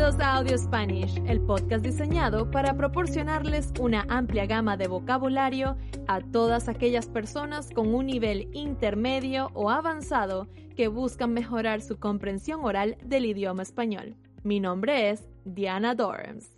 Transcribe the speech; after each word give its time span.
Bienvenidos 0.00 0.26
a 0.26 0.36
Audio 0.38 0.56
Spanish, 0.56 1.22
el 1.26 1.42
podcast 1.42 1.84
diseñado 1.84 2.50
para 2.50 2.74
proporcionarles 2.74 3.70
una 3.78 4.06
amplia 4.08 4.46
gama 4.46 4.78
de 4.78 4.88
vocabulario 4.88 5.76
a 6.08 6.22
todas 6.22 6.70
aquellas 6.70 7.06
personas 7.06 7.70
con 7.70 7.94
un 7.94 8.06
nivel 8.06 8.48
intermedio 8.54 9.50
o 9.52 9.68
avanzado 9.68 10.48
que 10.74 10.88
buscan 10.88 11.34
mejorar 11.34 11.82
su 11.82 11.98
comprensión 11.98 12.64
oral 12.64 12.96
del 13.04 13.26
idioma 13.26 13.62
español. 13.62 14.16
Mi 14.42 14.58
nombre 14.58 15.10
es 15.10 15.28
Diana 15.44 15.94
Dorms. 15.94 16.50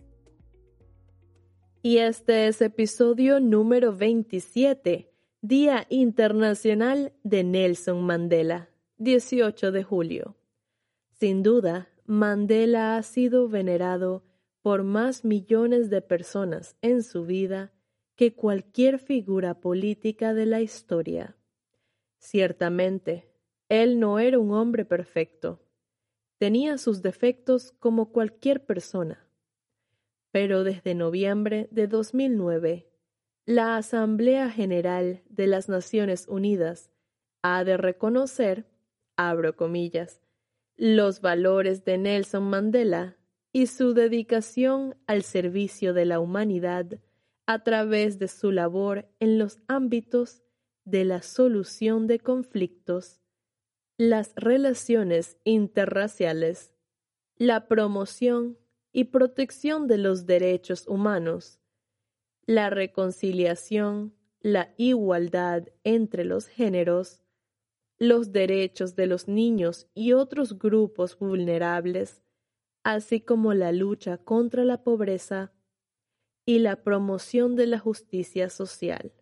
Y 1.83 1.97
este 1.99 2.47
es 2.47 2.63
episodio 2.63 3.41
número 3.41 3.93
27, 3.93 5.11
Día 5.41 5.85
Internacional 5.91 7.13
de 7.25 7.43
Nelson 7.43 8.05
Mandela, 8.05 8.69
18 8.99 9.73
de 9.73 9.83
julio. 9.83 10.37
Sin 11.19 11.43
duda, 11.43 11.89
Mandela 12.13 12.97
ha 12.97 13.03
sido 13.03 13.49
venerado 13.49 14.23
por 14.61 14.83
más 14.83 15.25
millones 15.25 15.89
de 15.89 16.03
personas 16.03 16.77
en 16.83 17.03
su 17.03 17.25
vida 17.25 17.73
que 18.17 18.35
cualquier 18.35 18.99
figura 18.99 19.63
política 19.63 20.35
de 20.35 20.45
la 20.45 20.61
historia. 20.61 21.39
Ciertamente, 22.19 23.33
él 23.71 23.99
no 23.99 24.19
era 24.19 24.39
un 24.39 24.53
hombre 24.53 24.85
perfecto. 24.85 25.63
Tenía 26.37 26.77
sus 26.77 27.01
defectos 27.01 27.73
como 27.79 28.13
cualquier 28.13 28.67
persona. 28.67 29.27
Pero 30.33 30.65
desde 30.65 30.95
noviembre 30.95 31.67
de 31.71 31.87
2009, 31.87 32.91
la 33.47 33.79
Asamblea 33.79 34.51
General 34.51 35.23
de 35.31 35.47
las 35.47 35.71
Naciones 35.71 36.29
Unidas 36.29 36.91
ha 37.41 37.65
de 37.65 37.79
reconocer, 37.79 38.67
abro 39.17 39.57
comillas, 39.57 40.22
los 40.85 41.21
valores 41.21 41.85
de 41.85 41.97
Nelson 41.97 42.43
Mandela 42.43 43.17
y 43.53 43.69
su 43.69 43.95
dedicación 43.95 44.97
al 45.07 45.23
servicio 45.23 45.95
de 45.95 46.07
la 46.07 46.19
humanidad 46.19 46.99
a 47.47 47.63
través 47.63 48.19
de 48.19 48.27
su 48.27 48.51
labor 48.51 49.09
en 49.21 49.39
los 49.39 49.59
ámbitos 49.69 50.43
de 50.85 51.05
la 51.05 51.23
solución 51.23 52.09
de 52.09 52.19
conflictos, 52.19 53.21
las 53.97 54.33
relaciones 54.35 55.37
interraciales, 55.45 56.75
la 57.37 57.69
promoción 57.69 58.59
y 58.91 59.05
protección 59.05 59.87
de 59.87 59.99
los 59.99 60.27
derechos 60.27 60.89
humanos, 60.89 61.61
la 62.45 62.71
reconciliación, 62.71 64.17
la 64.41 64.75
igualdad 64.79 65.69
entre 65.85 66.25
los 66.25 66.49
géneros, 66.49 67.23
los 68.03 68.33
derechos 68.33 68.97
de 68.97 69.07
los 69.07 69.29
niños 69.29 69.87
y 69.95 70.13
otros 70.13 70.59
grupos 70.59 71.17
vulnerables, 71.17 72.21
así 72.83 73.21
como 73.21 73.55
la 73.55 73.71
lucha 73.71 74.19
contra 74.19 74.65
la 74.65 74.83
pobreza 74.83 75.53
y 76.45 76.59
la 76.59 76.83
promoción 76.83 77.55
de 77.55 77.69
la 77.69 77.79
justicia 77.79 78.51
social. 78.51 79.13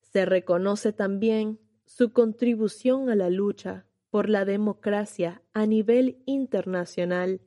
Se 0.00 0.24
reconoce 0.24 0.94
también 0.94 1.60
su 1.84 2.14
contribución 2.14 3.10
a 3.10 3.14
la 3.14 3.28
lucha 3.28 3.84
por 4.08 4.30
la 4.30 4.46
democracia 4.46 5.42
a 5.52 5.66
nivel 5.66 6.22
internacional 6.24 7.42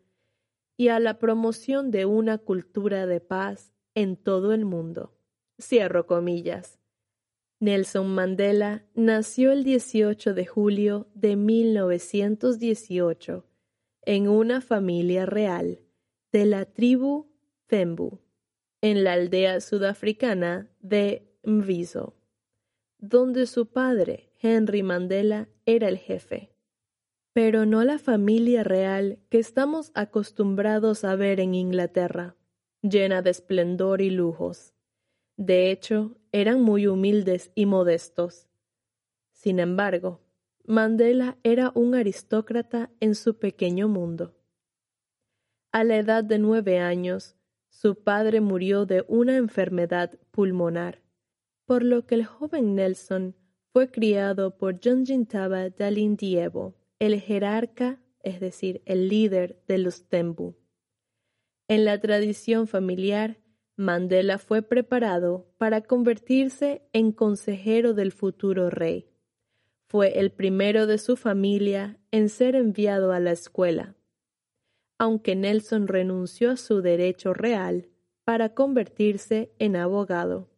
y 0.77 0.89
a 0.89 0.99
la 0.99 1.17
promoción 1.17 1.89
de 1.89 2.05
una 2.05 2.37
cultura 2.37 3.07
de 3.07 3.19
paz 3.19 3.73
en 3.95 4.15
todo 4.15 4.53
el 4.53 4.65
mundo. 4.65 5.17
Cierro 5.59 6.05
comillas. 6.05 6.77
Nelson 7.65 8.13
Mandela 8.13 8.85
nació 8.93 9.51
el 9.51 9.63
18 9.63 10.35
de 10.35 10.45
julio 10.45 11.07
de 11.15 11.35
1918 11.35 13.43
en 14.03 14.27
una 14.27 14.61
familia 14.61 15.25
real 15.25 15.79
de 16.31 16.45
la 16.45 16.65
tribu 16.65 17.33
Thembu, 17.65 18.19
en 18.81 19.03
la 19.03 19.13
aldea 19.13 19.61
sudafricana 19.61 20.69
de 20.79 21.35
Mviso, 21.41 22.15
donde 22.99 23.47
su 23.47 23.71
padre, 23.71 24.29
Henry 24.39 24.83
Mandela, 24.83 25.49
era 25.65 25.87
el 25.87 25.97
jefe. 25.97 26.51
Pero 27.33 27.65
no 27.65 27.83
la 27.83 27.97
familia 27.97 28.63
real 28.63 29.17
que 29.29 29.39
estamos 29.39 29.91
acostumbrados 29.95 31.03
a 31.03 31.15
ver 31.15 31.39
en 31.39 31.55
Inglaterra, 31.55 32.35
llena 32.83 33.23
de 33.23 33.31
esplendor 33.31 34.03
y 34.03 34.11
lujos. 34.11 34.75
De 35.35 35.71
hecho, 35.71 36.15
eran 36.35 36.61
muy 36.61 36.85
humildes 36.85 37.49
y 37.55 37.65
modestos. 37.65 38.49
Sin 39.31 39.57
embargo, 39.57 40.19
Mandela 40.65 41.37
era 41.43 41.71
un 41.75 41.95
aristócrata 41.95 42.91
en 42.99 43.15
su 43.15 43.39
pequeño 43.39 43.87
mundo. 43.87 44.35
A 45.71 45.85
la 45.85 45.95
edad 45.95 46.25
de 46.25 46.37
nueve 46.37 46.79
años, 46.79 47.37
su 47.69 48.03
padre 48.03 48.41
murió 48.41 48.85
de 48.85 49.05
una 49.07 49.37
enfermedad 49.37 50.19
pulmonar, 50.31 51.01
por 51.63 51.83
lo 51.83 52.05
que 52.05 52.15
el 52.15 52.25
joven 52.25 52.75
Nelson 52.75 53.37
fue 53.71 53.89
criado 53.89 54.57
por 54.57 54.81
Jintaba 54.81 55.69
Dalindievo, 55.69 56.75
el 56.99 57.21
jerarca, 57.21 58.01
es 58.23 58.41
decir, 58.41 58.81
el 58.85 59.07
líder 59.07 59.63
de 59.69 59.77
los 59.77 60.09
Tembu. 60.09 60.57
En 61.69 61.85
la 61.85 61.97
tradición 62.01 62.67
familiar, 62.67 63.37
Mandela 63.77 64.37
fue 64.37 64.61
preparado 64.61 65.47
para 65.57 65.81
convertirse 65.81 66.81
en 66.93 67.11
consejero 67.11 67.93
del 67.93 68.13
futuro 68.13 68.69
rey. 68.69 69.09
Fue 69.87 70.19
el 70.19 70.31
primero 70.31 70.87
de 70.87 70.97
su 70.97 71.17
familia 71.17 71.99
en 72.11 72.29
ser 72.29 72.55
enviado 72.55 73.11
a 73.11 73.19
la 73.19 73.31
escuela. 73.31 73.95
Aunque 74.97 75.35
Nelson 75.35 75.87
renunció 75.87 76.51
a 76.51 76.57
su 76.57 76.81
derecho 76.81 77.33
real 77.33 77.89
para 78.23 78.53
convertirse 78.53 79.51
en 79.59 79.75
abogado. 79.75 80.49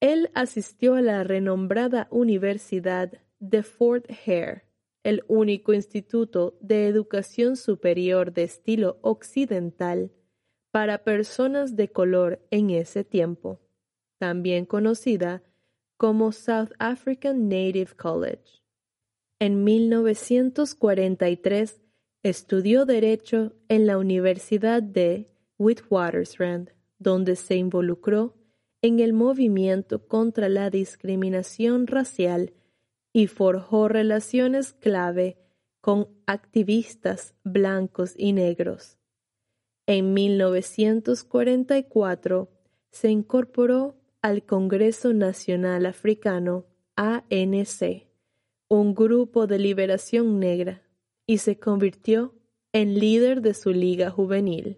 Él 0.00 0.30
asistió 0.34 0.94
a 0.94 1.02
la 1.02 1.24
renombrada 1.24 2.06
Universidad 2.12 3.20
de 3.40 3.64
Fort 3.64 4.08
Hare, 4.24 4.62
el 5.02 5.24
único 5.26 5.74
instituto 5.74 6.56
de 6.60 6.86
educación 6.86 7.56
superior 7.56 8.32
de 8.32 8.44
estilo 8.44 8.98
occidental 9.02 10.12
para 10.78 11.02
personas 11.02 11.74
de 11.74 11.88
color 11.88 12.38
en 12.52 12.70
ese 12.70 13.02
tiempo, 13.02 13.58
también 14.20 14.64
conocida 14.64 15.42
como 15.96 16.30
South 16.30 16.70
African 16.78 17.48
Native 17.48 17.96
College. 17.96 18.62
En 19.40 19.64
1943 19.64 21.82
estudió 22.22 22.86
Derecho 22.86 23.56
en 23.68 23.88
la 23.88 23.98
Universidad 23.98 24.80
de 24.80 25.26
Witwatersrand, 25.58 26.70
donde 27.00 27.34
se 27.34 27.56
involucró 27.56 28.36
en 28.80 29.00
el 29.00 29.12
movimiento 29.12 30.06
contra 30.06 30.48
la 30.48 30.70
discriminación 30.70 31.88
racial 31.88 32.52
y 33.12 33.26
forjó 33.26 33.88
relaciones 33.88 34.74
clave 34.74 35.38
con 35.80 36.06
activistas 36.26 37.34
blancos 37.42 38.14
y 38.16 38.32
negros. 38.32 38.97
En 39.88 40.12
1944 40.12 42.48
se 42.90 43.08
incorporó 43.08 43.96
al 44.20 44.44
Congreso 44.44 45.14
Nacional 45.14 45.86
Africano, 45.86 46.66
ANC, 46.94 48.06
un 48.68 48.94
grupo 48.94 49.46
de 49.46 49.58
liberación 49.58 50.38
negra, 50.38 50.82
y 51.26 51.38
se 51.38 51.58
convirtió 51.58 52.34
en 52.74 52.98
líder 52.98 53.40
de 53.40 53.54
su 53.54 53.70
liga 53.70 54.10
juvenil. 54.10 54.76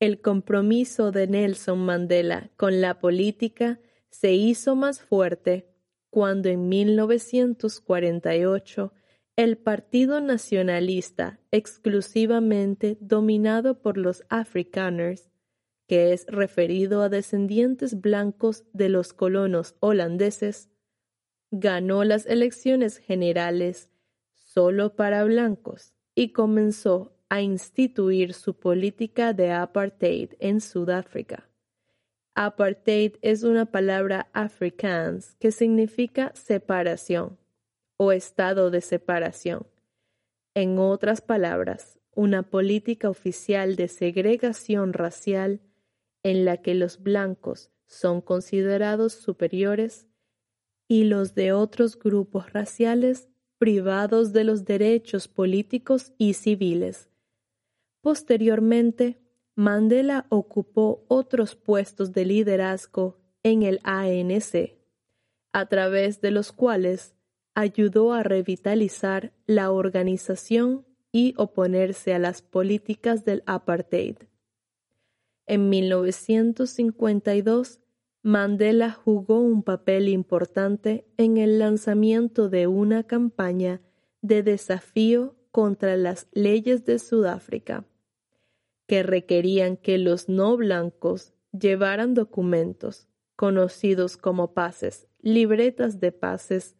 El 0.00 0.20
compromiso 0.20 1.12
de 1.12 1.28
Nelson 1.28 1.78
Mandela 1.78 2.50
con 2.56 2.80
la 2.80 2.98
política 2.98 3.78
se 4.10 4.32
hizo 4.32 4.74
más 4.74 5.02
fuerte 5.02 5.68
cuando 6.10 6.48
en 6.48 6.68
1948 6.68 8.92
el 9.36 9.58
Partido 9.58 10.22
Nacionalista, 10.22 11.38
exclusivamente 11.50 12.96
dominado 13.00 13.82
por 13.82 13.98
los 13.98 14.24
Afrikaners, 14.30 15.30
que 15.86 16.14
es 16.14 16.24
referido 16.26 17.02
a 17.02 17.10
descendientes 17.10 18.00
blancos 18.00 18.64
de 18.72 18.88
los 18.88 19.12
colonos 19.12 19.76
holandeses, 19.80 20.70
ganó 21.50 22.02
las 22.02 22.24
elecciones 22.24 22.96
generales 22.96 23.90
solo 24.32 24.96
para 24.96 25.22
blancos 25.24 25.92
y 26.14 26.32
comenzó 26.32 27.12
a 27.28 27.42
instituir 27.42 28.32
su 28.32 28.58
política 28.58 29.34
de 29.34 29.52
apartheid 29.52 30.30
en 30.38 30.62
Sudáfrica. 30.62 31.50
Apartheid 32.34 33.16
es 33.20 33.42
una 33.42 33.66
palabra 33.66 34.30
afrikaans 34.32 35.34
que 35.36 35.52
significa 35.52 36.32
separación 36.34 37.38
o 37.96 38.12
estado 38.12 38.70
de 38.70 38.80
separación. 38.80 39.66
En 40.54 40.78
otras 40.78 41.20
palabras, 41.20 41.98
una 42.14 42.42
política 42.42 43.10
oficial 43.10 43.76
de 43.76 43.88
segregación 43.88 44.92
racial 44.92 45.60
en 46.22 46.44
la 46.44 46.56
que 46.58 46.74
los 46.74 47.02
blancos 47.02 47.70
son 47.86 48.20
considerados 48.20 49.12
superiores 49.12 50.06
y 50.88 51.04
los 51.04 51.34
de 51.34 51.52
otros 51.52 51.98
grupos 51.98 52.52
raciales 52.52 53.28
privados 53.58 54.32
de 54.32 54.44
los 54.44 54.64
derechos 54.64 55.28
políticos 55.28 56.12
y 56.18 56.34
civiles. 56.34 57.08
Posteriormente, 58.00 59.20
Mandela 59.54 60.26
ocupó 60.28 61.04
otros 61.08 61.56
puestos 61.56 62.12
de 62.12 62.24
liderazgo 62.24 63.18
en 63.42 63.62
el 63.62 63.80
ANC, 63.84 64.76
a 65.52 65.66
través 65.66 66.20
de 66.20 66.30
los 66.30 66.52
cuales 66.52 67.15
ayudó 67.56 68.12
a 68.12 68.22
revitalizar 68.22 69.32
la 69.46 69.70
organización 69.70 70.84
y 71.10 71.32
oponerse 71.38 72.12
a 72.12 72.18
las 72.18 72.42
políticas 72.42 73.24
del 73.24 73.42
apartheid. 73.46 74.16
En 75.46 75.70
1952, 75.70 77.80
Mandela 78.22 78.92
jugó 78.92 79.40
un 79.40 79.62
papel 79.62 80.08
importante 80.08 81.06
en 81.16 81.38
el 81.38 81.58
lanzamiento 81.58 82.50
de 82.50 82.66
una 82.66 83.04
campaña 83.04 83.80
de 84.20 84.42
desafío 84.42 85.34
contra 85.50 85.96
las 85.96 86.28
leyes 86.32 86.84
de 86.84 86.98
Sudáfrica, 86.98 87.86
que 88.86 89.02
requerían 89.02 89.78
que 89.78 89.96
los 89.96 90.28
no 90.28 90.58
blancos 90.58 91.32
llevaran 91.58 92.12
documentos 92.12 93.08
conocidos 93.34 94.18
como 94.18 94.52
pases, 94.52 95.08
libretas 95.22 96.00
de 96.00 96.12
pases 96.12 96.75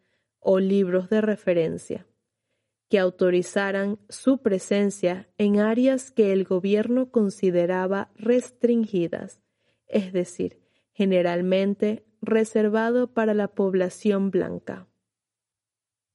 o 0.48 0.60
libros 0.60 1.10
de 1.10 1.20
referencia, 1.20 2.06
que 2.88 3.00
autorizaran 3.00 3.98
su 4.08 4.38
presencia 4.38 5.28
en 5.38 5.58
áreas 5.58 6.12
que 6.12 6.32
el 6.32 6.44
gobierno 6.44 7.10
consideraba 7.10 8.12
restringidas, 8.14 9.42
es 9.88 10.12
decir, 10.12 10.60
generalmente 10.92 12.06
reservado 12.22 13.12
para 13.12 13.34
la 13.34 13.48
población 13.48 14.30
blanca. 14.30 14.86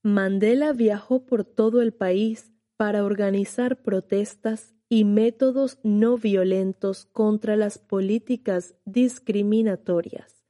Mandela 0.01 0.71
viajó 0.71 1.25
por 1.25 1.43
todo 1.43 1.81
el 1.81 1.91
país 1.91 2.53
para 2.77 3.03
organizar 3.03 3.81
protestas 3.83 4.73
y 4.87 5.03
métodos 5.03 5.77
no 5.83 6.17
violentos 6.17 7.05
contra 7.05 7.57
las 7.57 7.79
políticas 7.79 8.75
discriminatorias 8.85 10.45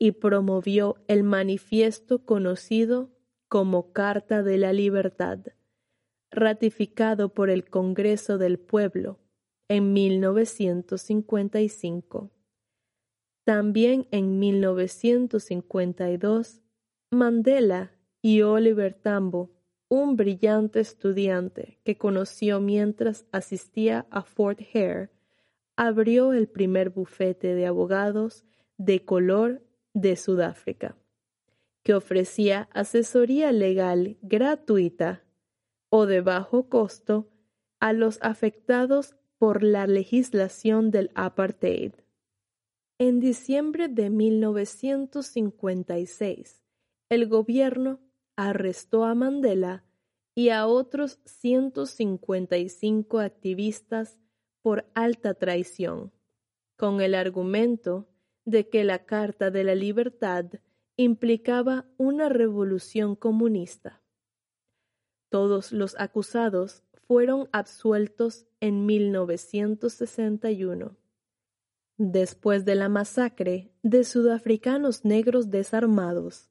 y 0.00 0.12
promovió 0.12 0.96
el 1.06 1.22
manifiesto 1.22 2.24
conocido 2.24 3.19
como 3.50 3.92
Carta 3.92 4.42
de 4.44 4.56
la 4.58 4.72
Libertad, 4.72 5.40
ratificado 6.30 7.34
por 7.34 7.50
el 7.50 7.68
Congreso 7.68 8.38
del 8.38 8.60
Pueblo 8.60 9.18
en 9.68 9.92
1955. 9.92 12.30
También 13.44 14.06
en 14.12 14.38
1952, 14.38 16.60
Mandela 17.10 17.90
y 18.22 18.42
Oliver 18.42 18.94
Tambo, 18.94 19.50
un 19.88 20.14
brillante 20.14 20.78
estudiante 20.78 21.80
que 21.82 21.98
conoció 21.98 22.60
mientras 22.60 23.26
asistía 23.32 24.06
a 24.10 24.22
Fort 24.22 24.60
Hare, 24.72 25.10
abrió 25.74 26.34
el 26.34 26.46
primer 26.46 26.90
bufete 26.90 27.56
de 27.56 27.66
abogados 27.66 28.44
de 28.78 29.04
color 29.04 29.60
de 29.92 30.14
Sudáfrica 30.14 30.96
que 31.82 31.94
ofrecía 31.94 32.68
asesoría 32.72 33.52
legal 33.52 34.18
gratuita 34.22 35.22
o 35.88 36.06
de 36.06 36.20
bajo 36.20 36.68
costo 36.68 37.30
a 37.80 37.92
los 37.92 38.18
afectados 38.22 39.16
por 39.38 39.62
la 39.62 39.86
legislación 39.86 40.90
del 40.90 41.12
apartheid. 41.14 41.92
En 42.98 43.20
diciembre 43.20 43.88
de 43.88 44.10
1956, 44.10 46.62
el 47.08 47.26
gobierno 47.26 48.00
arrestó 48.36 49.04
a 49.04 49.14
Mandela 49.14 49.84
y 50.34 50.50
a 50.50 50.66
otros 50.66 51.20
155 51.24 53.18
activistas 53.18 54.20
por 54.62 54.84
alta 54.94 55.32
traición, 55.34 56.12
con 56.76 57.00
el 57.00 57.14
argumento 57.14 58.06
de 58.44 58.68
que 58.68 58.84
la 58.84 59.06
Carta 59.06 59.50
de 59.50 59.64
la 59.64 59.74
Libertad 59.74 60.50
implicaba 61.02 61.86
una 61.96 62.28
revolución 62.28 63.16
comunista. 63.16 64.02
Todos 65.30 65.72
los 65.72 65.98
acusados 65.98 66.82
fueron 67.08 67.48
absueltos 67.52 68.44
en 68.60 68.84
1961, 68.84 70.98
después 71.96 72.66
de 72.66 72.74
la 72.74 72.90
masacre 72.90 73.72
de 73.82 74.04
sudafricanos 74.04 75.06
negros 75.06 75.50
desarmados 75.50 76.50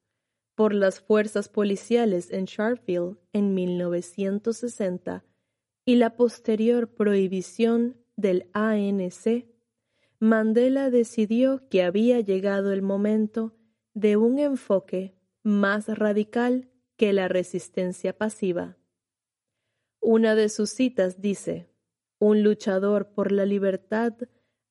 por 0.55 0.73
las 0.73 0.99
fuerzas 0.99 1.47
policiales 1.47 2.31
en 2.31 2.45
Sharpeville 2.45 3.17
en 3.33 3.53
1960 3.53 5.25
y 5.85 5.95
la 5.95 6.15
posterior 6.15 6.95
prohibición 6.95 7.97
del 8.15 8.49
ANC, 8.53 9.45
Mandela 10.17 10.89
decidió 10.89 11.69
que 11.69 11.83
había 11.83 12.19
llegado 12.19 12.73
el 12.73 12.81
momento 12.81 13.53
de 13.99 14.15
un 14.15 14.39
enfoque 14.39 15.13
más 15.43 15.87
radical 15.89 16.69
que 16.95 17.11
la 17.11 17.27
resistencia 17.27 18.17
pasiva. 18.17 18.77
Una 19.99 20.35
de 20.35 20.47
sus 20.47 20.69
citas 20.69 21.21
dice, 21.21 21.67
un 22.17 22.41
luchador 22.41 23.11
por 23.11 23.33
la 23.33 23.45
libertad 23.45 24.13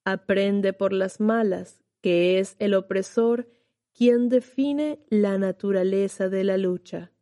aprende 0.05 0.73
por 0.73 0.95
las 0.95 1.21
malas 1.21 1.83
que 2.01 2.39
es 2.39 2.57
el 2.59 2.73
opresor 2.73 3.51
quien 3.93 4.31
define 4.31 5.05
la 5.11 5.37
naturaleza 5.37 6.31
de 6.31 6.45
la 6.45 6.57
lucha, 6.57 7.13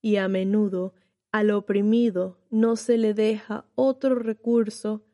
y 0.00 0.16
a 0.16 0.26
menudo 0.26 0.94
al 1.30 1.52
oprimido 1.52 2.40
no 2.50 2.74
se 2.74 2.98
le 2.98 3.14
deja 3.14 3.66
otro 3.76 4.16
recurso 4.16 5.04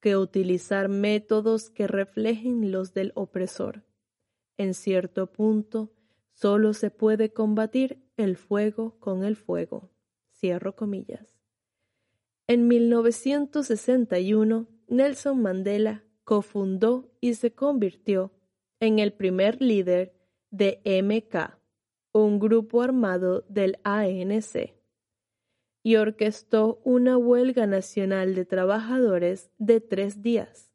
que 0.00 0.16
utilizar 0.16 0.88
métodos 0.88 1.68
que 1.68 1.86
reflejen 1.86 2.70
los 2.70 2.94
del 2.94 3.12
opresor. 3.16 3.84
En 4.56 4.74
cierto 4.74 5.32
punto, 5.32 5.92
solo 6.32 6.74
se 6.74 6.90
puede 6.90 7.32
combatir 7.32 8.04
el 8.16 8.36
fuego 8.36 8.98
con 9.00 9.24
el 9.24 9.36
fuego. 9.36 9.90
Cierro 10.32 10.76
comillas. 10.76 11.40
En 12.46 12.68
1961, 12.68 14.68
Nelson 14.88 15.42
Mandela 15.42 16.04
cofundó 16.24 17.10
y 17.20 17.34
se 17.34 17.52
convirtió 17.52 18.32
en 18.80 18.98
el 18.98 19.12
primer 19.12 19.60
líder 19.60 20.14
de 20.50 20.80
MK, 20.84 21.58
un 22.12 22.38
grupo 22.38 22.82
armado 22.82 23.44
del 23.48 23.78
ANC, 23.82 24.74
y 25.82 25.96
orquestó 25.96 26.80
una 26.84 27.16
huelga 27.16 27.66
nacional 27.66 28.34
de 28.34 28.44
trabajadores 28.44 29.50
de 29.58 29.80
tres 29.80 30.22
días 30.22 30.73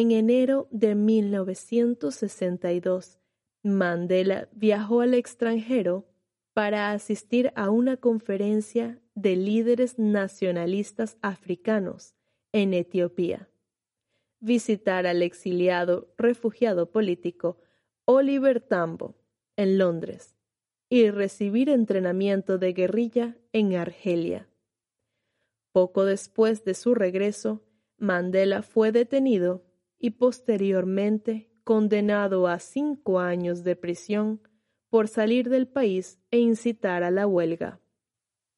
en 0.00 0.10
enero 0.10 0.66
de 0.72 0.96
1962, 0.96 3.20
Mandela 3.62 4.48
viajó 4.50 5.02
al 5.02 5.14
extranjero 5.14 6.08
para 6.52 6.90
asistir 6.90 7.52
a 7.54 7.70
una 7.70 7.96
conferencia 7.96 9.00
de 9.14 9.36
líderes 9.36 9.96
nacionalistas 9.96 11.16
africanos 11.22 12.16
en 12.50 12.74
Etiopía, 12.74 13.48
visitar 14.40 15.06
al 15.06 15.22
exiliado 15.22 16.12
refugiado 16.18 16.90
político 16.90 17.60
Oliver 18.04 18.60
Tambo 18.60 19.14
en 19.56 19.78
Londres 19.78 20.34
y 20.88 21.08
recibir 21.10 21.68
entrenamiento 21.68 22.58
de 22.58 22.72
guerrilla 22.72 23.36
en 23.52 23.76
Argelia. 23.76 24.48
Poco 25.70 26.04
después 26.04 26.64
de 26.64 26.74
su 26.74 26.96
regreso, 26.96 27.62
Mandela 27.96 28.62
fue 28.62 28.90
detenido 28.90 29.62
y 30.04 30.10
posteriormente 30.10 31.48
condenado 31.64 32.46
a 32.46 32.58
cinco 32.58 33.20
años 33.20 33.64
de 33.64 33.74
prisión 33.74 34.42
por 34.90 35.08
salir 35.08 35.48
del 35.48 35.66
país 35.66 36.18
e 36.30 36.40
incitar 36.40 37.02
a 37.02 37.10
la 37.10 37.26
huelga. 37.26 37.80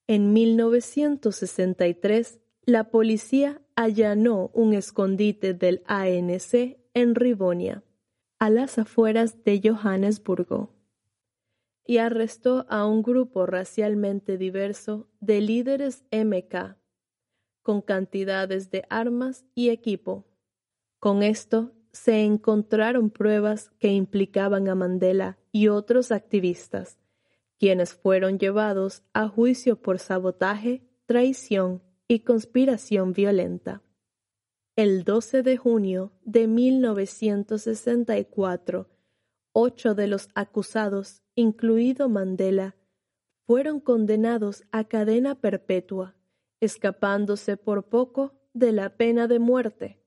En 0.08 0.32
1963, 0.32 2.40
la 2.64 2.90
policía 2.90 3.62
allanó 3.76 4.50
un 4.54 4.74
escondite 4.74 5.54
del 5.54 5.84
ANC 5.86 6.78
en 6.94 7.14
Rivonia, 7.14 7.84
a 8.40 8.50
las 8.50 8.80
afueras 8.80 9.44
de 9.44 9.60
Johannesburgo, 9.62 10.74
y 11.84 11.98
arrestó 11.98 12.66
a 12.68 12.88
un 12.88 13.04
grupo 13.04 13.46
racialmente 13.46 14.36
diverso 14.36 15.08
de 15.20 15.42
líderes 15.42 16.04
MK, 16.10 16.76
con 17.62 17.82
cantidades 17.82 18.72
de 18.72 18.84
armas 18.90 19.44
y 19.54 19.68
equipo 19.68 20.26
con 21.06 21.22
esto 21.22 21.70
se 21.92 22.24
encontraron 22.24 23.10
pruebas 23.10 23.70
que 23.78 23.92
implicaban 23.92 24.68
a 24.68 24.74
Mandela 24.74 25.38
y 25.52 25.68
otros 25.68 26.10
activistas, 26.10 26.98
quienes 27.60 27.94
fueron 27.94 28.40
llevados 28.40 29.04
a 29.12 29.28
juicio 29.28 29.80
por 29.80 30.00
sabotaje, 30.00 30.82
traición 31.06 31.84
y 32.08 32.24
conspiración 32.24 33.12
violenta. 33.12 33.82
El 34.74 35.04
12 35.04 35.44
de 35.44 35.56
junio 35.56 36.10
de 36.24 36.48
1964, 36.48 38.90
ocho 39.52 39.94
de 39.94 40.08
los 40.08 40.28
acusados, 40.34 41.22
incluido 41.36 42.08
Mandela, 42.08 42.74
fueron 43.46 43.78
condenados 43.78 44.64
a 44.72 44.82
cadena 44.82 45.40
perpetua, 45.40 46.16
escapándose 46.58 47.56
por 47.56 47.84
poco 47.84 48.34
de 48.54 48.72
la 48.72 48.96
pena 48.96 49.28
de 49.28 49.38
muerte 49.38 50.00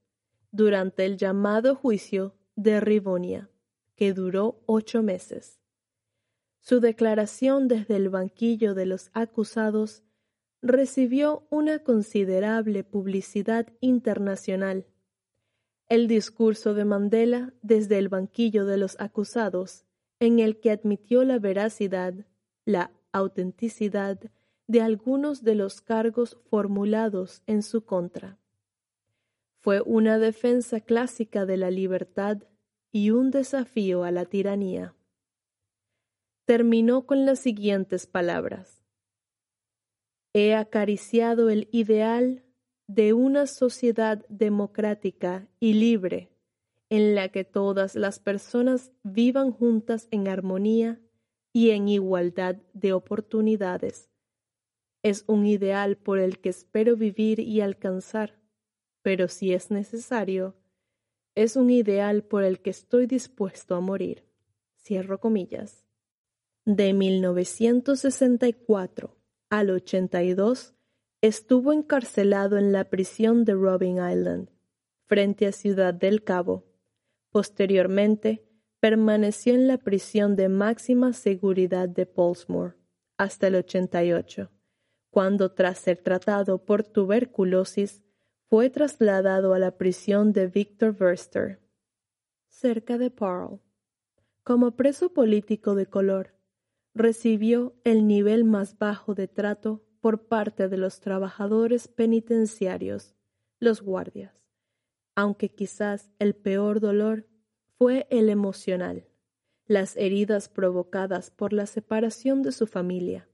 durante 0.52 1.04
el 1.04 1.16
llamado 1.16 1.74
juicio 1.74 2.34
de 2.56 2.80
Rivonia, 2.80 3.50
que 3.96 4.12
duró 4.12 4.62
ocho 4.66 5.02
meses. 5.02 5.60
Su 6.60 6.80
declaración 6.80 7.68
desde 7.68 7.96
el 7.96 8.10
banquillo 8.10 8.74
de 8.74 8.86
los 8.86 9.10
acusados 9.14 10.02
recibió 10.62 11.46
una 11.50 11.78
considerable 11.78 12.84
publicidad 12.84 13.66
internacional. 13.80 14.86
El 15.88 16.06
discurso 16.06 16.74
de 16.74 16.84
Mandela 16.84 17.54
desde 17.62 17.98
el 17.98 18.08
banquillo 18.08 18.66
de 18.66 18.76
los 18.76 19.00
acusados, 19.00 19.86
en 20.18 20.38
el 20.38 20.60
que 20.60 20.70
admitió 20.70 21.24
la 21.24 21.38
veracidad, 21.38 22.14
la 22.64 22.92
autenticidad 23.12 24.20
de 24.66 24.82
algunos 24.82 25.42
de 25.42 25.54
los 25.54 25.80
cargos 25.80 26.38
formulados 26.48 27.42
en 27.46 27.62
su 27.62 27.84
contra. 27.84 28.39
Fue 29.62 29.82
una 29.82 30.18
defensa 30.18 30.80
clásica 30.80 31.44
de 31.44 31.56
la 31.56 31.70
libertad 31.70 32.38
y 32.90 33.10
un 33.10 33.30
desafío 33.30 34.04
a 34.04 34.10
la 34.10 34.24
tiranía. 34.24 34.94
Terminó 36.46 37.06
con 37.06 37.26
las 37.26 37.40
siguientes 37.40 38.06
palabras. 38.06 38.82
He 40.32 40.54
acariciado 40.54 41.50
el 41.50 41.68
ideal 41.72 42.42
de 42.86 43.12
una 43.12 43.46
sociedad 43.46 44.24
democrática 44.28 45.46
y 45.60 45.74
libre 45.74 46.30
en 46.88 47.14
la 47.14 47.28
que 47.28 47.44
todas 47.44 47.94
las 47.94 48.18
personas 48.18 48.92
vivan 49.04 49.52
juntas 49.52 50.08
en 50.10 50.26
armonía 50.26 51.00
y 51.52 51.70
en 51.70 51.88
igualdad 51.88 52.56
de 52.72 52.92
oportunidades. 52.92 54.10
Es 55.02 55.24
un 55.28 55.46
ideal 55.46 55.96
por 55.96 56.18
el 56.18 56.40
que 56.40 56.48
espero 56.48 56.96
vivir 56.96 57.38
y 57.38 57.60
alcanzar, 57.60 58.39
pero 59.02 59.28
si 59.28 59.52
es 59.52 59.70
necesario, 59.70 60.56
es 61.34 61.56
un 61.56 61.70
ideal 61.70 62.24
por 62.24 62.44
el 62.44 62.60
que 62.60 62.70
estoy 62.70 63.06
dispuesto 63.06 63.74
a 63.74 63.80
morir. 63.80 64.24
Cierro 64.76 65.20
comillas. 65.20 65.84
De 66.64 66.92
1964 66.92 69.16
al 69.48 69.70
82 69.70 70.74
estuvo 71.22 71.72
encarcelado 71.72 72.58
en 72.58 72.72
la 72.72 72.90
prisión 72.90 73.44
de 73.44 73.54
Robin 73.54 73.96
Island, 73.96 74.50
frente 75.06 75.46
a 75.46 75.52
Ciudad 75.52 75.94
del 75.94 76.24
Cabo. 76.24 76.66
Posteriormente, 77.30 78.46
permaneció 78.80 79.54
en 79.54 79.68
la 79.68 79.78
prisión 79.78 80.36
de 80.36 80.48
máxima 80.48 81.12
seguridad 81.12 81.88
de 81.88 82.06
Portsmouth 82.06 82.74
hasta 83.18 83.48
el 83.48 83.56
88, 83.56 84.50
cuando 85.10 85.52
tras 85.52 85.78
ser 85.78 85.98
tratado 85.98 86.64
por 86.64 86.84
tuberculosis 86.84 88.02
fue 88.50 88.68
trasladado 88.68 89.54
a 89.54 89.60
la 89.60 89.78
prisión 89.78 90.32
de 90.32 90.48
Victor 90.48 90.92
Verster, 90.92 91.60
cerca 92.48 92.98
de 92.98 93.08
Pearl. 93.08 93.60
Como 94.42 94.72
preso 94.72 95.12
político 95.12 95.76
de 95.76 95.86
color, 95.86 96.34
recibió 96.92 97.76
el 97.84 98.08
nivel 98.08 98.42
más 98.42 98.76
bajo 98.76 99.14
de 99.14 99.28
trato 99.28 99.84
por 100.00 100.26
parte 100.26 100.68
de 100.68 100.78
los 100.78 100.98
trabajadores 100.98 101.86
penitenciarios, 101.86 103.14
los 103.60 103.82
guardias, 103.82 104.34
aunque 105.14 105.50
quizás 105.50 106.10
el 106.18 106.34
peor 106.34 106.80
dolor 106.80 107.28
fue 107.78 108.08
el 108.10 108.28
emocional, 108.28 109.06
las 109.66 109.96
heridas 109.96 110.48
provocadas 110.48 111.30
por 111.30 111.52
la 111.52 111.66
separación 111.66 112.42
de 112.42 112.50
su 112.50 112.66
familia. 112.66 113.28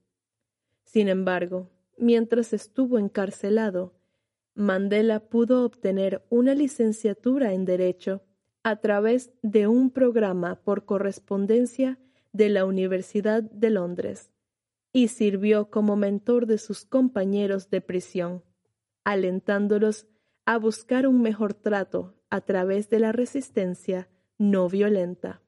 Sin 0.85 1.09
embargo, 1.09 1.71
mientras 1.97 2.53
estuvo 2.53 2.99
encarcelado, 2.99 3.96
Mandela 4.57 5.21
pudo 5.21 5.67
obtener 5.67 6.25
una 6.31 6.55
licenciatura 6.55 7.53
en 7.53 7.67
Derecho 7.67 8.23
a 8.63 8.77
través 8.77 9.31
de 9.43 9.67
un 9.67 9.91
programa 9.91 10.63
por 10.65 10.87
correspondencia 10.87 11.99
de 12.33 12.49
la 12.49 12.65
Universidad 12.65 13.43
de 13.43 13.69
Londres 13.69 14.33
y 14.95 15.09
sirvió 15.09 15.71
como 15.71 15.95
mentor 15.95 16.47
de 16.47 16.57
sus 16.57 16.87
compañeros 16.87 17.69
de 17.69 17.83
prisión, 17.83 18.43
alentándolos 19.05 20.07
a 20.47 20.57
buscar 20.57 21.07
un 21.07 21.21
mejor 21.21 21.53
trato 21.53 22.15
a 22.31 22.41
través 22.41 22.89
de 22.89 23.01
la 23.01 23.13
resistencia 23.13 24.09
no 24.39 24.71
violenta. 24.71 25.43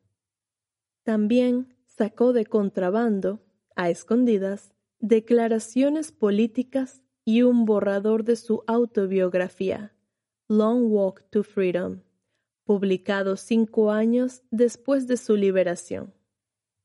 También 1.03 1.75
sacó 1.87 2.35
de 2.35 2.45
contrabando, 2.45 3.41
a 3.75 3.89
escondidas, 3.89 4.75
declaraciones 5.01 6.13
políticas 6.13 7.01
y 7.29 7.43
un 7.43 7.67
borrador 7.67 8.25
de 8.25 8.37
su 8.37 8.65
autobiografía, 8.67 9.93
Long 10.49 10.91
Walk 10.91 11.29
to 11.29 11.43
Freedom, 11.43 12.01
publicado 12.65 13.37
cinco 13.37 13.91
años 13.91 14.45
después 14.51 15.07
de 15.07 15.19
su 15.19 15.37
liberación. 15.37 16.15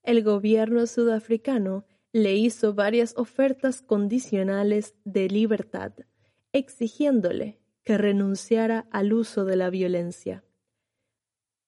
El 0.02 0.22
gobierno 0.22 0.86
sudafricano 0.86 1.86
le 2.12 2.36
hizo 2.36 2.74
varias 2.74 3.18
ofertas 3.18 3.82
condicionales 3.82 4.96
de 5.06 5.30
libertad, 5.30 5.94
exigiéndole 6.52 7.62
que 7.84 7.98
renunciara 7.98 8.86
al 8.92 9.14
uso 9.14 9.46
de 9.46 9.56
la 9.56 9.70
violencia. 9.70 10.44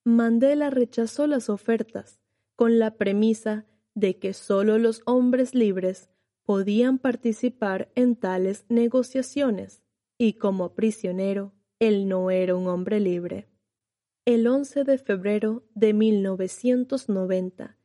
Mandela 0.03 0.69
rechazó 0.69 1.27
las 1.27 1.49
ofertas 1.49 2.19
con 2.57 2.77
la 2.77 2.97
premisa 2.97 3.67
de 3.93 4.19
que 4.19 4.33
solo 4.33 4.77
los 4.79 5.01
hombres 5.05 5.55
libres 5.55 6.09
podían 6.45 6.99
participar 6.99 7.91
en 7.95 8.15
tales 8.15 8.65
negociaciones 8.69 9.81
y 10.17 10.33
como 10.33 10.75
prisionero 10.75 11.53
él 11.79 12.07
no 12.07 12.31
era 12.31 12.55
un 12.55 12.67
hombre 12.67 12.99
libre. 12.99 13.49
El 14.25 14.47
11 14.47 14.83
de 14.85 14.97
febrero 14.97 15.63
de 15.73 15.93
1990, 15.93 17.77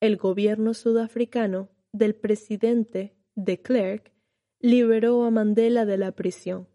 el 0.00 0.16
gobierno 0.16 0.74
sudafricano 0.74 1.70
del 1.92 2.14
presidente 2.14 3.16
de 3.34 3.60
Klerk 3.60 4.12
liberó 4.60 5.24
a 5.24 5.30
Mandela 5.30 5.84
de 5.84 5.98
la 5.98 6.12
prisión. 6.12 6.68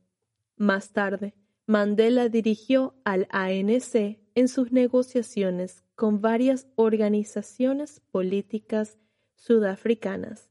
Más 0.58 0.92
tarde, 0.92 1.36
Mandela 1.68 2.30
dirigió 2.30 2.96
al 3.06 3.28
ANC 3.30 4.20
en 4.36 4.48
sus 4.48 4.72
negociaciones 4.72 5.84
con 5.96 6.22
varias 6.22 6.68
organizaciones 6.76 8.02
políticas 8.12 9.00
sudafricanas 9.36 10.50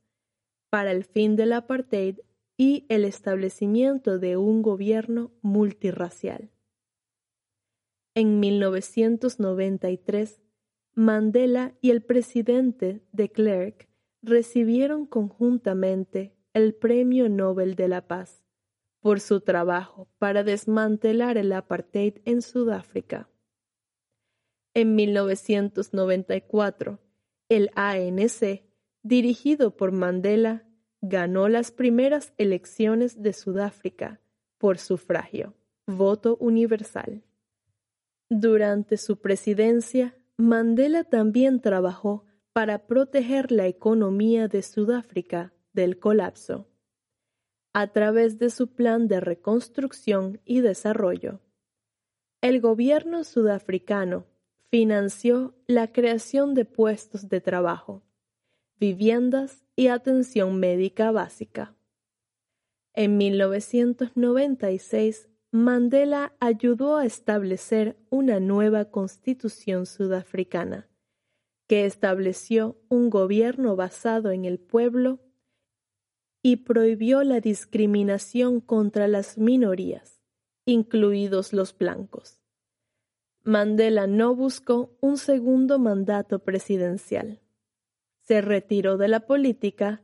para 0.71 0.93
el 0.93 1.05
fin 1.05 1.37
del 1.37 1.53
apartheid 1.53 2.19
y 2.57 2.87
el 2.89 3.05
establecimiento 3.05 4.19
de 4.19 4.37
un 4.37 4.63
gobierno 4.63 5.33
multirracial. 5.43 6.51
En 8.15 8.41
1993, 8.41 10.41
Mandela 10.95 11.75
y 11.83 11.91
el 11.91 12.03
presidente 12.03 13.03
de 13.13 13.31
Klerk 13.31 13.89
recibieron 14.23 15.07
conjuntamente 15.07 16.35
el 16.55 16.75
Premio 16.75 17.29
Nobel 17.29 17.75
de 17.75 17.89
la 17.89 18.09
Paz 18.09 18.43
por 19.01 19.21
su 19.21 19.41
trabajo 19.41 20.09
para 20.19 20.43
desmantelar 20.43 21.37
el 21.37 21.53
apartheid 21.53 22.15
en 22.25 22.41
Sudáfrica. 22.41 23.29
En 24.75 24.95
1994, 24.95 26.99
el 27.49 27.71
ANC, 27.75 28.66
dirigido 29.07 29.77
por 29.77 29.93
Mandela, 29.93 30.65
ganó 31.01 31.49
las 31.49 31.71
primeras 31.71 32.33
elecciones 32.39 33.23
de 33.23 33.33
Sudáfrica 33.33 34.21
por 34.59 34.79
sufragio, 34.79 35.55
voto 35.87 36.37
universal. 36.41 37.23
Durante 38.29 38.97
su 38.97 39.21
presidencia, 39.21 40.17
Mandela 40.37 41.05
también 41.05 41.61
trabajó 41.61 42.25
para 42.53 42.87
proteger 42.87 43.53
la 43.53 43.67
economía 43.67 44.49
de 44.49 44.63
Sudáfrica 44.63 45.53
del 45.73 46.01
colapso, 46.01 46.67
a 47.73 47.93
través 47.93 48.39
de 48.39 48.51
su 48.51 48.75
plan 48.75 49.07
de 49.07 49.21
reconstrucción 49.21 50.41
y 50.45 50.63
desarrollo. 50.63 51.41
El 52.41 52.61
gobierno 52.61 53.23
sudafricano 53.23 54.27
financió 54.71 55.55
la 55.67 55.93
creación 55.93 56.55
de 56.55 56.65
puestos 56.65 57.29
de 57.29 57.41
trabajo, 57.41 58.03
viviendas 58.79 59.65
y 59.75 59.89
atención 59.89 60.59
médica 60.59 61.11
básica. 61.11 61.75
En 62.95 63.19
1996, 63.19 65.29
Mandela 65.53 66.35
ayudó 66.41 66.97
a 66.97 67.07
establecer 67.07 67.97
una 68.11 68.41
nueva 68.41 68.87
constitución 68.87 69.87
sudafricana, 69.87 70.89
que 71.67 71.85
estableció 71.85 72.79
un 72.89 73.11
gobierno 73.11 73.77
basado 73.77 74.31
en 74.31 74.45
el 74.45 74.59
pueblo 74.59 75.21
y 76.43 76.57
prohibió 76.57 77.23
la 77.23 77.41
discriminación 77.41 78.61
contra 78.61 79.09
las 79.09 79.37
minorías, 79.37 80.21
incluidos 80.65 81.53
los 81.53 81.77
blancos. 81.77 82.41
Mandela 83.43 84.07
no 84.07 84.35
buscó 84.35 84.97
un 85.01 85.19
segundo 85.19 85.79
mandato 85.79 86.41
presidencial. 86.41 87.41
Se 88.27 88.41
retiró 88.41 88.97
de 88.97 89.09
la 89.09 89.21
política, 89.21 90.03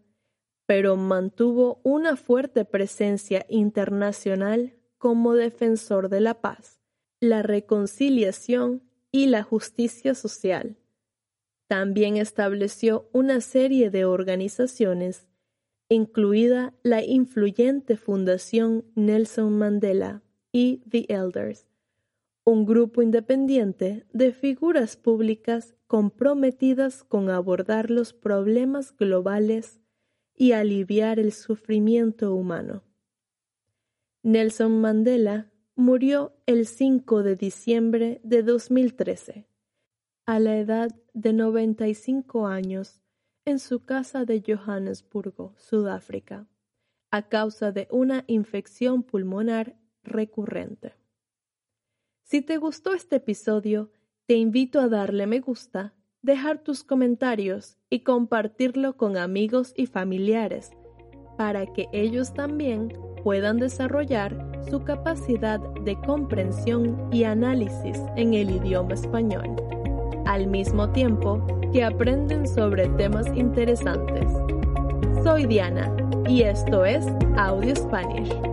pero 0.67 0.97
mantuvo 0.97 1.81
una 1.83 2.17
fuerte 2.17 2.65
presencia 2.65 3.45
internacional 3.49 4.75
como 4.97 5.35
defensor 5.35 6.09
de 6.09 6.21
la 6.21 6.41
paz, 6.41 6.81
la 7.21 7.43
reconciliación 7.43 8.83
y 9.11 9.27
la 9.27 9.43
justicia 9.43 10.15
social. 10.15 10.77
También 11.67 12.17
estableció 12.17 13.09
una 13.13 13.41
serie 13.41 13.91
de 13.91 14.05
organizaciones, 14.05 15.27
incluida 15.89 16.75
la 16.83 17.03
influyente 17.03 17.97
Fundación 17.97 18.85
Nelson 18.95 19.59
Mandela 19.59 20.23
y 20.53 20.83
The 20.89 21.07
Elders, 21.09 21.67
un 22.45 22.67
grupo 22.67 23.03
independiente 23.03 24.05
de 24.13 24.33
figuras 24.33 24.97
públicas 24.97 25.77
comprometidas 25.87 27.05
con 27.05 27.31
abordar 27.31 27.91
los 27.91 28.13
problemas 28.13 28.97
globales 28.97 29.81
y 30.35 30.53
aliviar 30.53 31.21
el 31.21 31.33
sufrimiento 31.33 32.35
humano. 32.35 32.83
Nelson 34.25 34.81
Mandela 34.81 35.53
murió 35.77 36.33
el 36.47 36.67
5 36.67 37.23
de 37.23 37.37
diciembre 37.37 38.21
de 38.25 38.43
2013, 38.43 39.47
a 40.27 40.41
la 40.41 40.57
edad 40.59 40.91
de 41.15 41.33
95 41.33 42.47
años, 42.47 43.01
en 43.45 43.59
su 43.59 43.85
casa 43.85 44.25
de 44.25 44.43
Johannesburgo, 44.45 45.55
Sudáfrica, 45.57 46.49
a 47.11 47.29
causa 47.29 47.73
de 47.73 47.89
una 47.91 48.25
infección 48.27 49.03
pulmonar 49.03 49.77
recurrente. 50.03 51.02
Si 52.33 52.41
te 52.41 52.57
gustó 52.57 52.95
este 52.95 53.17
episodio, 53.17 53.91
te 54.25 54.37
invito 54.37 54.81
a 54.81 54.89
darle 54.89 55.27
me 55.27 55.41
gusta, 55.41 55.93
dejar 56.23 56.63
tus 56.63 56.83
comentarios 56.83 57.77
y 57.91 58.05
compartirlo 58.05 58.97
con 58.97 59.19
amigos 59.19 59.75
y 59.77 59.85
familiares 59.85 60.71
para 61.37 61.67
que 61.67 61.89
ellos 61.93 62.33
también 62.33 62.91
puedan 63.23 63.59
desarrollar 63.59 64.51
su 64.71 64.83
capacidad 64.83 65.61
de 65.85 65.95
comprensión 66.01 67.11
y 67.13 67.25
análisis 67.25 67.99
en 68.17 68.33
el 68.33 68.49
idioma 68.49 68.95
español, 68.95 69.55
al 70.25 70.47
mismo 70.47 70.91
tiempo 70.91 71.47
que 71.71 71.85
aprenden 71.85 72.49
sobre 72.49 72.89
temas 72.97 73.27
interesantes. 73.37 74.25
Soy 75.23 75.45
Diana 75.45 75.95
y 76.27 76.45
esto 76.45 76.87
es 76.87 77.05
Audio 77.37 77.77
Spanish. 77.77 78.52